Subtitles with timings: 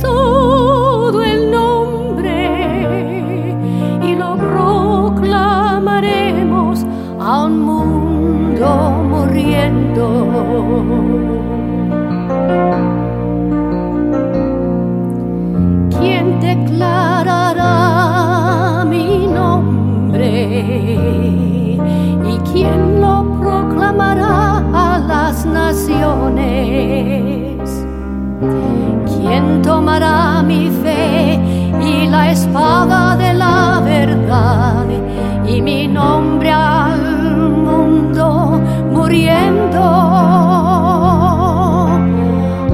[0.00, 3.52] todo el nombre
[4.02, 6.84] y lo proclamaremos
[7.18, 10.06] a un mundo muriendo.
[15.98, 17.74] ¿Quién declarará
[18.88, 20.30] mi nombre?
[22.26, 27.00] ¿Y quién lo proclamará a las naciones?
[28.40, 31.38] ¿Quién tomará mi fe
[31.78, 34.86] y la espada de la verdad
[35.46, 38.58] y mi nombre al mundo
[38.90, 39.82] muriendo?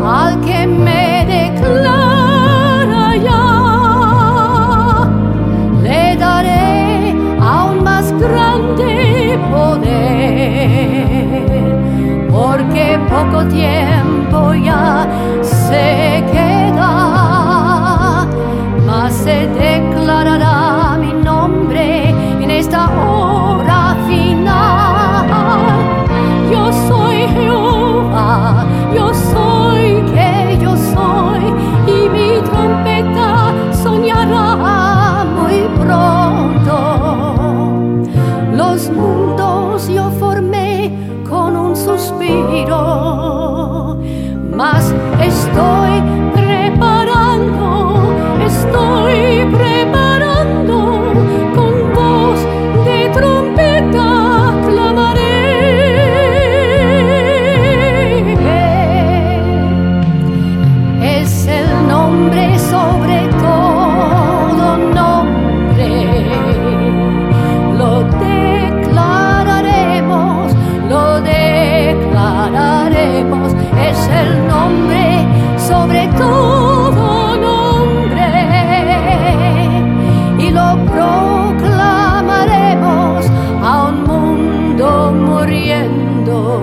[0.07, 5.11] Al que me declara ya,
[5.83, 10.47] le daré aún más grande poder,
[12.31, 14.96] porque poco tiempo ya
[73.89, 75.25] Es el nombre
[75.59, 78.27] sobre todo nombre.
[80.39, 83.27] Y lo proclamaremos
[83.63, 86.61] a un mundo muriendo.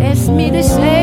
[0.00, 0.95] Es mi deseo